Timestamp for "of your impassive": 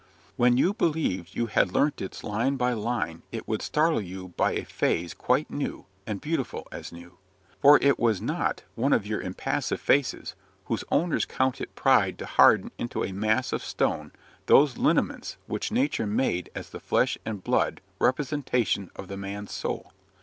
8.93-9.79